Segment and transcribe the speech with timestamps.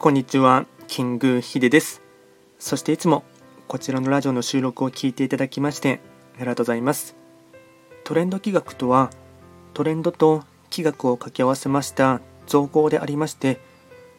[0.00, 2.02] こんにちは、キングヒデです。
[2.60, 3.24] そしていつも
[3.66, 5.98] こちらのラジオの収録を聞いていただきまして
[6.36, 7.16] ありがとうございます。
[8.04, 9.10] トレンド企画とは、
[9.74, 13.58] トレンドと企画を掛け合わせました造語でありまして、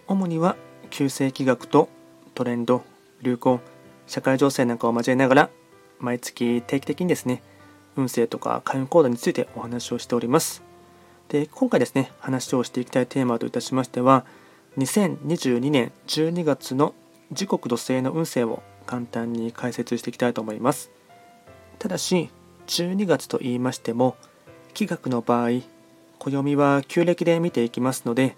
[0.06, 0.58] 主には
[0.90, 1.88] 旧世企画と
[2.36, 2.84] トレンド、
[3.22, 3.62] 流行、
[4.06, 5.50] 社会情勢なんかを交えながら、
[5.98, 7.42] 毎月定期的にですね、
[7.96, 10.62] 運勢とか開運行動についてお話をしております。
[11.30, 14.26] で、今回ですね、話をしていきたいテーマといたしましては、
[14.80, 16.96] 2022年12月の
[17.34, 20.90] 時刻土星の運勢を簡単に解説していきたいと思います。
[21.80, 22.30] ただし、
[22.68, 24.16] 12月と言いましても、
[24.74, 25.64] 気学の場合、
[26.18, 28.38] 暦は旧暦で見ていきますので、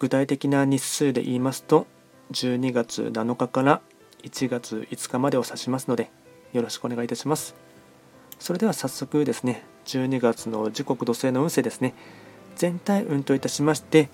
[0.00, 1.86] 具体的な日数で言いますと、
[2.32, 3.80] 12月7日から
[4.24, 6.10] 1月5日までを指しますので、
[6.52, 7.54] よろしくお願いいたします。
[8.40, 11.94] それでは早速ですね、12月の時刻土星の運勢ですね、
[12.56, 14.08] 全体運といたしまして、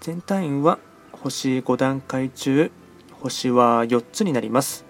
[0.00, 0.78] 全体運は
[1.22, 2.72] 星5段階中
[3.20, 4.84] 星は4つになります。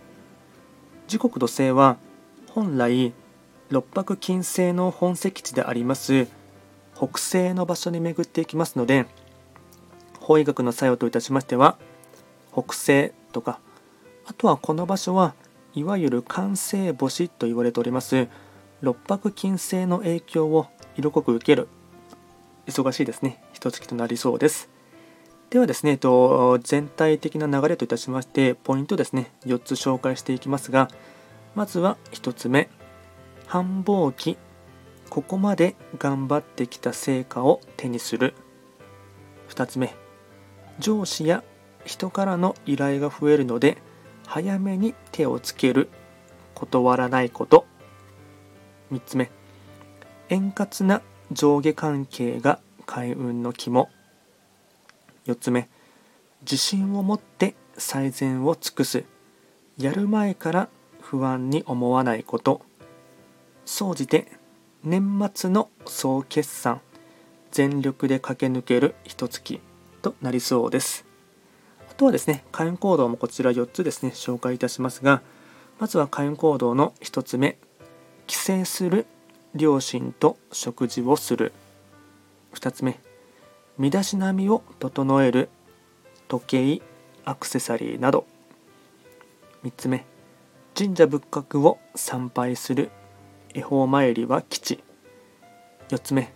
[1.06, 1.98] 時刻土星は
[2.48, 3.12] 本来
[3.68, 6.26] 六白金星の本石地であります
[6.96, 9.06] 北西の場所に巡っていきますので
[10.20, 11.76] 法医学の作用といたしましては
[12.52, 13.60] 北西とか
[14.26, 15.34] あとはこの場所は
[15.74, 18.28] いわゆる完成星と言われております
[18.82, 21.68] 六白金星の影響を色濃く受ける。
[22.66, 23.42] 忙しいですね。
[23.52, 24.68] 一月となりそうです。
[25.52, 30.88] ではですね、えっと全体的な流れといたしまして、ポイントですね、4つ紹介していきますが、
[31.54, 32.70] まずは1つ目、
[33.46, 34.38] 繁忙期、
[35.10, 38.32] ここまで頑張ってきた成果を手にする。
[39.50, 39.94] 2つ目、
[40.78, 41.44] 上司や
[41.84, 43.76] 人からの依頼が増えるので、
[44.26, 45.90] 早めに手をつける。
[46.54, 47.66] 断らないこと。
[48.90, 49.30] 3つ目、
[50.30, 53.90] 円滑な上下関係が開運の肝。
[55.26, 55.68] 4つ目。
[56.42, 59.04] 自信を持って最善を尽くす。
[59.78, 60.68] やる前から
[61.00, 62.62] 不安に思わないこと。
[63.64, 64.26] 総じて
[64.82, 66.80] 年末の総決算。
[67.50, 68.94] 全力で駆け抜ける。
[69.04, 69.60] 一月。
[70.02, 71.04] となりそうです。
[71.90, 75.22] あとはですね開運行動もこちら4つですね紹介いたしますが。
[75.78, 77.58] まずは開運行動の1つ目。
[78.26, 79.06] 帰省する
[79.54, 81.52] 両親と食事をする。
[82.54, 82.98] 2つ目。
[83.82, 85.48] 身だしなみを整える
[86.28, 86.82] 時計
[87.24, 88.26] アクセサリーなど。
[89.64, 90.06] 3つ目
[90.78, 92.92] 神社仏閣を参拝する
[93.54, 94.84] 恵方参りは吉
[95.88, 96.32] 4つ目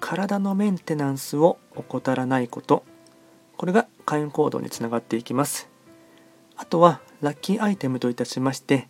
[0.00, 2.84] 体のメンテナンスを怠らないこと。
[3.56, 5.70] これが開運行動につながっていきます。
[6.56, 8.86] あとはラッキーアイテムといたしまして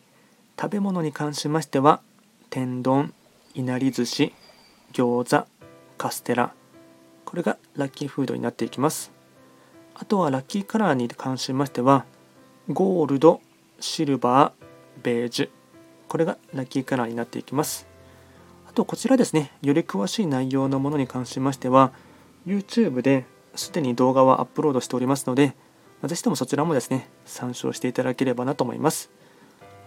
[0.61, 2.01] 食べ物に関しましては
[2.51, 3.15] 天丼
[3.55, 4.35] いなり寿司
[4.93, 5.47] 餃子
[5.97, 6.53] カステラ。
[7.27, 9.13] これがラッキーフードになっていきます。
[9.95, 12.07] あとはラッキーカラーに関しましては
[12.71, 13.43] ゴールド
[13.81, 15.49] シルバーベージュ。
[16.09, 17.87] これがラッキーカラーになっていきます。
[18.69, 21.93] あとこちらですねより詳しい内容のものに関しましては
[22.47, 25.55] YouTube ですでに動画はアップロードしておりますので
[26.05, 29.11] ぜひともそちらもですね参照していただければなと思います。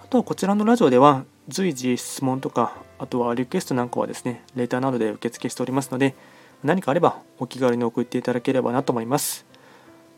[0.03, 6.15] あとはこちらのラジオでは随時質問とかあとはリクエストなんかはですねレターなどで受付しておりますので
[6.63, 9.45] 何かあればお気軽に送っていただければなと思います。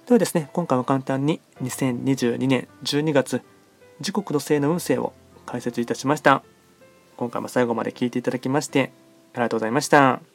[0.07, 3.41] ではですね、今回は簡単に2022年12月
[4.01, 5.13] 時刻土星の運勢を
[5.45, 6.43] 解説いたしました。
[7.17, 8.91] 今回も最後まで聞いていただきまして
[9.33, 10.30] ありがとうございました。